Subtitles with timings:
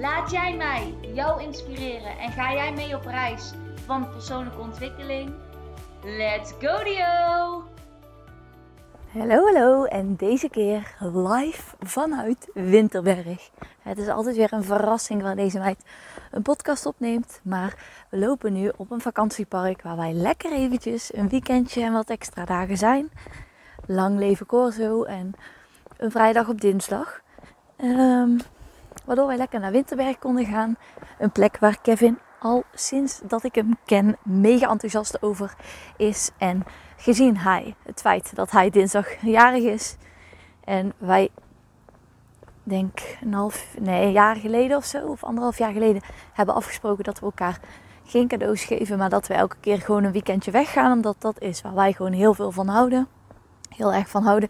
[0.00, 3.52] Laat jij mij jou inspireren en ga jij mee op reis
[3.86, 5.32] van persoonlijke ontwikkeling?
[6.02, 7.64] Let's go Dio!
[9.12, 13.50] Hallo, hallo en deze keer live vanuit Winterberg.
[13.82, 15.84] Het is altijd weer een verrassing waar deze meid
[16.30, 17.40] een podcast opneemt.
[17.42, 17.74] Maar
[18.10, 22.44] we lopen nu op een vakantiepark waar wij lekker eventjes een weekendje en wat extra
[22.44, 23.10] dagen zijn.
[23.86, 25.32] Lang leven Corso en
[25.96, 27.20] een vrijdag op dinsdag.
[27.76, 28.40] Um,
[29.06, 30.76] waardoor wij lekker naar Winterberg konden gaan.
[31.18, 35.54] Een plek waar Kevin al sinds dat ik hem ken mega enthousiast over
[35.96, 36.30] is.
[36.38, 36.64] En
[36.96, 39.96] gezien hij het feit dat hij dinsdag jarig is
[40.64, 41.30] en wij
[42.62, 47.04] denk een half, nee, een jaar geleden of zo, of anderhalf jaar geleden, hebben afgesproken
[47.04, 47.60] dat we elkaar
[48.04, 51.62] geen cadeaus geven, maar dat we elke keer gewoon een weekendje weggaan, omdat dat is
[51.62, 53.08] waar wij gewoon heel veel van houden.
[53.76, 54.48] Heel erg van houden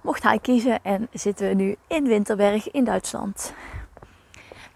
[0.00, 3.52] mocht hij kiezen en zitten we nu in Winterberg in Duitsland.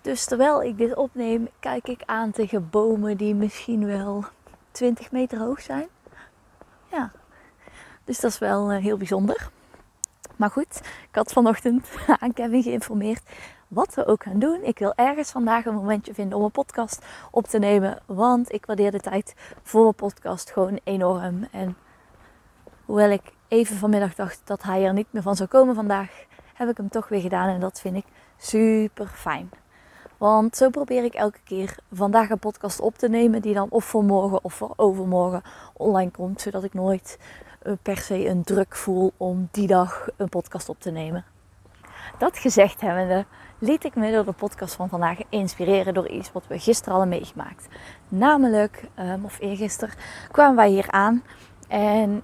[0.01, 4.25] Dus terwijl ik dit opneem, kijk ik aan tegen bomen die misschien wel
[4.71, 5.87] 20 meter hoog zijn.
[6.91, 7.13] Ja,
[8.05, 9.51] dus dat is wel eh, heel bijzonder.
[10.37, 11.89] Maar goed, ik had vanochtend
[12.21, 13.23] aan Kevin geïnformeerd
[13.69, 14.63] wat we ook gaan doen.
[14.63, 17.99] Ik wil ergens vandaag een momentje vinden om een podcast op te nemen.
[18.07, 21.49] Want ik waardeer de tijd voor een podcast gewoon enorm.
[21.51, 21.77] En
[22.85, 23.23] hoewel ik
[23.55, 26.25] even vanmiddag dacht dat hij er niet meer van zou komen vandaag,
[26.55, 27.49] heb ik hem toch weer gedaan.
[27.49, 28.05] En dat vind ik
[28.37, 29.51] super fijn.
[30.19, 33.85] Want zo probeer ik elke keer vandaag een podcast op te nemen die dan of
[33.85, 36.41] voor morgen of voor overmorgen online komt.
[36.41, 37.19] Zodat ik nooit
[37.63, 41.25] eh, per se een druk voel om die dag een podcast op te nemen.
[42.19, 43.25] Dat gezegd hebbende,
[43.59, 47.09] liet ik me door de podcast van vandaag inspireren door iets wat we gisteren hadden
[47.09, 47.69] meegemaakt.
[48.09, 49.95] Namelijk, um, of eergisteren,
[50.31, 51.23] kwamen wij hier aan
[51.69, 52.23] en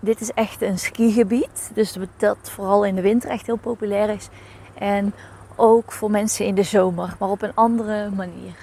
[0.00, 1.70] dit is echt een skigebied.
[1.74, 4.28] Dus dat vooral in de winter echt heel populair is.
[4.74, 5.14] En
[5.56, 8.54] ook voor mensen in de zomer, maar op een andere manier.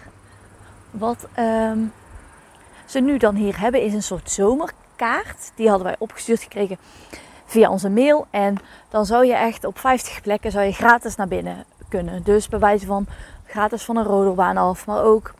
[0.92, 1.80] Wat ehm,
[2.86, 5.52] ze nu dan hier hebben is een soort zomerkaart.
[5.56, 6.78] Die hadden wij opgestuurd gekregen
[7.46, 8.28] via onze mail.
[8.30, 8.58] En
[8.90, 12.24] dan zou je echt op 50 plekken zou je gratis naar binnen kunnen.
[12.24, 13.08] Dus bij wijze van
[13.46, 15.34] gratis van een rodelbaan af, maar ook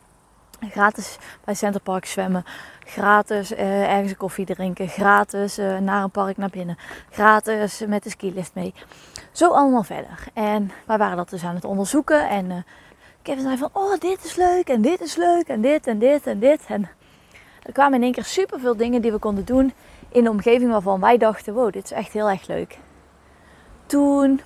[0.60, 2.44] gratis bij Centerpark zwemmen,
[2.84, 6.78] gratis uh, ergens een koffie drinken, gratis uh, naar een park naar binnen,
[7.10, 8.74] gratis met de skilift mee.
[9.32, 10.24] Zo allemaal verder.
[10.34, 12.56] En wij waren dat dus aan het onderzoeken en uh,
[13.22, 16.26] Kevin zei van, oh dit is leuk en dit is leuk en dit en dit
[16.26, 16.60] en dit.
[16.66, 16.88] En
[17.62, 19.72] er kwamen in één keer super veel dingen die we konden doen
[20.08, 22.78] in de omgeving waarvan wij dachten, wow, dit is echt heel erg leuk.
[23.86, 24.40] Toen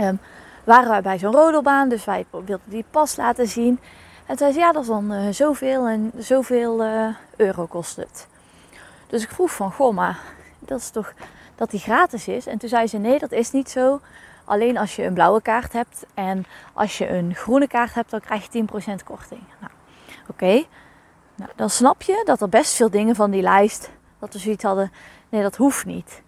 [0.00, 0.20] um,
[0.64, 3.80] waren wij bij zo'n rodelbaan, dus wij wilden die pas laten zien.
[4.28, 8.26] En zei ze, ja, dat is dan uh, zoveel en zoveel uh, euro kost het.
[9.06, 10.18] Dus ik vroeg van, goh, maar
[10.58, 11.12] dat is toch
[11.54, 12.46] dat die gratis is?
[12.46, 14.00] En toen zei ze, nee, dat is niet zo.
[14.44, 18.20] Alleen als je een blauwe kaart hebt en als je een groene kaart hebt, dan
[18.20, 19.40] krijg je 10% korting.
[19.60, 19.72] Nou,
[20.28, 20.64] oké.
[21.34, 24.64] Nou, dan snap je dat er best veel dingen van die lijst, dat we zoiets
[24.64, 24.92] hadden,
[25.28, 26.22] nee, dat hoeft niet.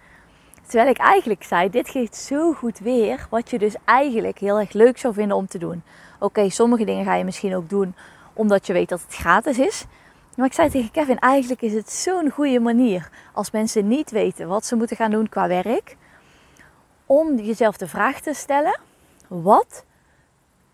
[0.70, 4.72] Terwijl ik eigenlijk zei, dit geeft zo goed weer wat je dus eigenlijk heel erg
[4.72, 5.82] leuk zou vinden om te doen.
[6.18, 7.94] Oké, sommige dingen ga je misschien ook doen
[8.32, 9.84] omdat je weet dat het gratis is.
[10.36, 14.48] Maar ik zei tegen Kevin, eigenlijk is het zo'n goede manier als mensen niet weten
[14.48, 15.96] wat ze moeten gaan doen qua werk.
[17.06, 18.80] Om jezelf de vraag te stellen,
[19.28, 19.84] wat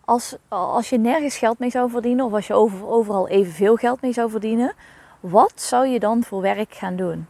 [0.04, 4.00] als, als je nergens geld mee zou verdienen of als je over, overal evenveel geld
[4.00, 4.74] mee zou verdienen,
[5.20, 7.26] wat zou je dan voor werk gaan doen?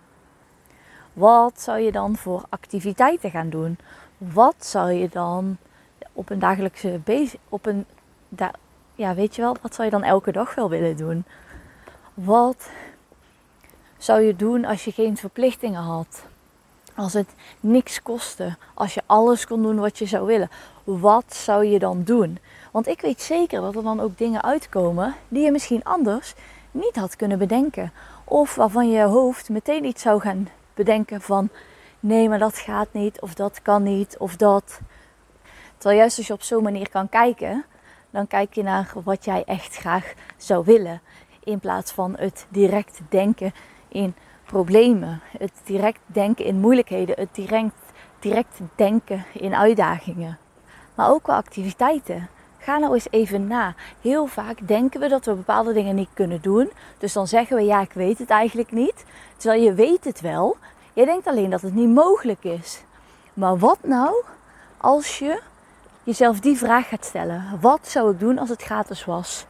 [1.16, 3.78] Wat zou je dan voor activiteiten gaan doen?
[4.18, 5.56] Wat zou je dan
[6.12, 7.86] op een dagelijkse bezig, op een
[8.94, 11.24] ja, weet je wel, wat zou je dan elke dag wel willen doen?
[12.14, 12.70] Wat
[13.98, 16.24] zou je doen als je geen verplichtingen had?
[16.94, 20.50] Als het niks kostte, als je alles kon doen wat je zou willen,
[20.84, 22.38] wat zou je dan doen?
[22.72, 26.34] Want ik weet zeker dat er dan ook dingen uitkomen die je misschien anders
[26.70, 27.92] niet had kunnen bedenken.
[28.24, 31.48] Of waarvan je hoofd meteen iets zou gaan bedenken van
[32.00, 34.80] nee, maar dat gaat niet, of dat kan niet, of dat.
[35.76, 37.64] Terwijl juist als je op zo'n manier kan kijken,
[38.10, 41.00] dan kijk je naar wat jij echt graag zou willen.
[41.44, 43.52] In plaats van het direct denken
[43.88, 44.14] in
[44.44, 47.74] problemen, het direct denken in moeilijkheden, het direct,
[48.18, 50.38] direct denken in uitdagingen.
[50.94, 52.28] Maar ook qua activiteiten.
[52.66, 53.74] Ga nou eens even na.
[54.00, 56.70] Heel vaak denken we dat we bepaalde dingen niet kunnen doen.
[56.98, 59.04] Dus dan zeggen we ja, ik weet het eigenlijk niet.
[59.36, 60.56] Terwijl je weet het wel.
[60.92, 62.82] Je denkt alleen dat het niet mogelijk is.
[63.34, 64.24] Maar wat nou
[64.76, 65.40] als je
[66.02, 67.58] jezelf die vraag gaat stellen?
[67.60, 69.46] Wat zou ik doen als het gratis was?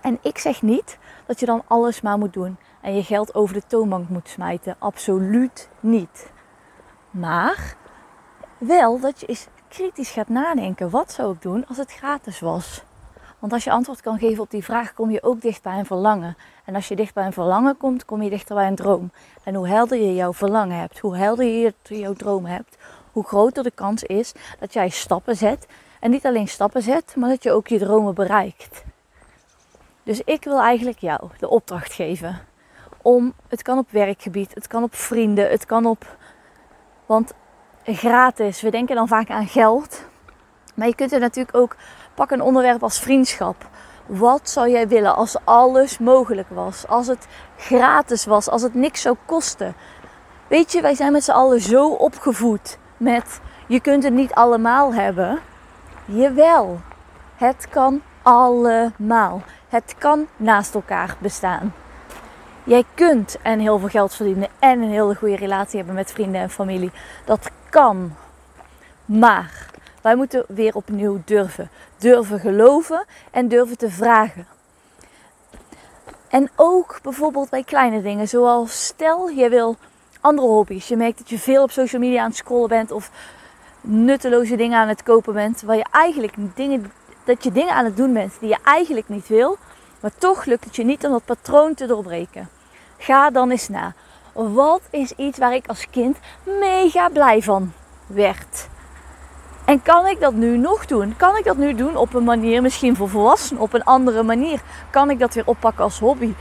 [0.00, 3.54] En ik zeg niet dat je dan alles maar moet doen en je geld over
[3.54, 4.76] de toonbank moet smijten.
[4.78, 6.30] Absoluut niet.
[7.10, 7.76] Maar
[8.58, 10.90] wel dat je eens kritisch gaat nadenken.
[10.90, 12.82] Wat zou ik doen als het gratis was?
[13.38, 15.86] Want als je antwoord kan geven op die vraag, kom je ook dicht bij een
[15.86, 16.36] verlangen.
[16.64, 19.10] En als je dicht bij een verlangen komt, kom je dichter bij een droom.
[19.44, 22.76] En hoe helder je jouw verlangen hebt, hoe helder je jouw droom hebt,
[23.12, 25.66] hoe groter de kans is dat jij stappen zet.
[26.00, 28.84] En niet alleen stappen zet, maar dat je ook je dromen bereikt.
[30.02, 32.46] Dus ik wil eigenlijk jou de opdracht geven
[33.02, 36.16] om, het kan op werkgebied, het kan op vrienden, het kan op,
[37.06, 37.34] want
[37.94, 40.04] gratis, we denken dan vaak aan geld.
[40.74, 41.76] Maar je kunt er natuurlijk ook,
[42.14, 43.68] pak een onderwerp als vriendschap.
[44.06, 46.86] Wat zou jij willen als alles mogelijk was?
[46.86, 47.26] Als het
[47.56, 49.74] gratis was, als het niks zou kosten?
[50.46, 54.94] Weet je, wij zijn met z'n allen zo opgevoed met je kunt het niet allemaal
[54.94, 55.38] hebben.
[56.04, 56.80] Jawel,
[57.36, 59.42] het kan allemaal.
[59.68, 61.74] Het kan naast elkaar bestaan.
[62.64, 66.40] Jij kunt en heel veel geld verdienen en een hele goede relatie hebben met vrienden
[66.40, 66.90] en familie.
[67.24, 68.14] Dat kan.
[69.04, 69.66] Maar
[70.02, 71.70] wij moeten weer opnieuw durven.
[71.96, 74.46] Durven geloven en durven te vragen.
[76.28, 79.76] En ook bijvoorbeeld bij kleine dingen, zoals stel je wil
[80.20, 80.88] andere hobby's.
[80.88, 83.10] Je merkt dat je veel op social media aan het scrollen bent of
[83.80, 86.92] nutteloze dingen aan het kopen bent, waar je eigenlijk dingen,
[87.24, 89.56] dat je dingen aan het doen bent die je eigenlijk niet wil,
[90.00, 92.48] maar toch lukt het je niet om dat patroon te doorbreken.
[92.98, 93.94] Ga dan eens na.
[94.44, 97.72] Wat is iets waar ik als kind mega blij van
[98.06, 98.68] werd?
[99.64, 101.16] En kan ik dat nu nog doen?
[101.16, 104.60] Kan ik dat nu doen op een manier, misschien voor volwassenen, op een andere manier?
[104.90, 106.34] Kan ik dat weer oppakken als hobby?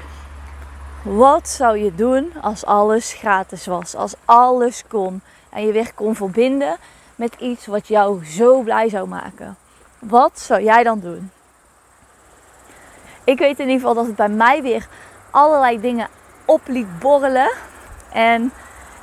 [1.01, 3.95] Wat zou je doen als alles gratis was?
[3.95, 6.77] Als alles kon en je weer kon verbinden
[7.15, 9.57] met iets wat jou zo blij zou maken?
[9.99, 11.31] Wat zou jij dan doen?
[13.23, 14.87] Ik weet in ieder geval dat het bij mij weer
[15.31, 16.07] allerlei dingen
[16.45, 17.49] op liet borrelen.
[18.11, 18.51] En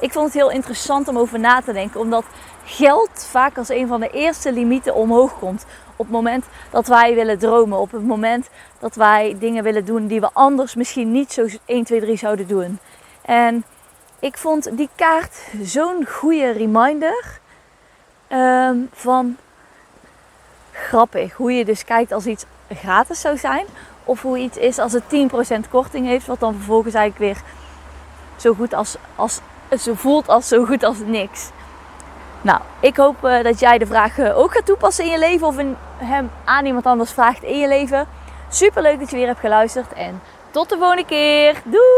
[0.00, 2.24] ik vond het heel interessant om over na te denken, omdat
[2.64, 5.64] geld vaak als een van de eerste limieten omhoog komt.
[5.96, 8.48] Op het moment dat wij willen dromen, op het moment
[8.78, 12.46] dat wij dingen willen doen die we anders misschien niet zo 1, 2, 3 zouden
[12.46, 12.78] doen.
[13.22, 13.64] En
[14.18, 17.40] ik vond die kaart zo'n goede reminder
[18.28, 19.36] um, van
[20.72, 21.32] grappig.
[21.32, 23.66] Hoe je dus kijkt als iets gratis zou zijn.
[24.04, 25.02] Of hoe iets is als het
[25.66, 27.44] 10% korting heeft, wat dan vervolgens eigenlijk weer
[28.36, 29.40] zo goed als, als
[29.80, 31.50] zo voelt als zo goed als niks.
[32.42, 35.46] Nou, ik hoop uh, dat jij de vraag uh, ook gaat toepassen in je leven
[35.46, 35.56] of
[35.96, 38.06] hem aan iemand anders vraagt in je leven.
[38.48, 40.20] Super leuk dat je weer hebt geluisterd en
[40.50, 41.62] tot de volgende keer.
[41.64, 41.93] Doei!